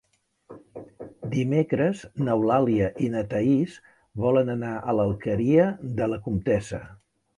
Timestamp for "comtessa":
6.27-6.81